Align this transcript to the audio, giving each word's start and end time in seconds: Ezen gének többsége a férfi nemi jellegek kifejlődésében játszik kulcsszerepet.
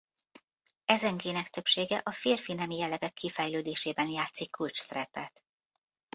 Ezen 0.85 1.17
gének 1.17 1.49
többsége 1.49 1.97
a 2.05 2.11
férfi 2.11 2.53
nemi 2.53 2.75
jellegek 2.77 3.13
kifejlődésében 3.13 4.07
játszik 4.07 4.51
kulcsszerepet. 4.51 5.43